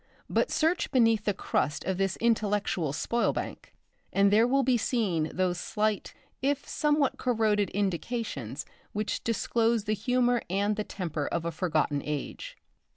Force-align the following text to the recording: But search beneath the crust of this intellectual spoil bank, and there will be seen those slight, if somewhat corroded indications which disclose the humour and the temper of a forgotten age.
But 0.27 0.49
search 0.49 0.89
beneath 0.89 1.25
the 1.25 1.33
crust 1.35 1.83
of 1.85 1.99
this 1.99 2.17
intellectual 2.17 2.91
spoil 2.91 3.33
bank, 3.33 3.71
and 4.11 4.31
there 4.33 4.47
will 4.47 4.63
be 4.63 4.75
seen 4.75 5.29
those 5.31 5.59
slight, 5.59 6.15
if 6.41 6.67
somewhat 6.67 7.19
corroded 7.19 7.69
indications 7.69 8.65
which 8.93 9.23
disclose 9.23 9.83
the 9.83 9.93
humour 9.93 10.41
and 10.49 10.75
the 10.75 10.83
temper 10.83 11.27
of 11.27 11.45
a 11.45 11.51
forgotten 11.51 12.01
age. 12.03 12.57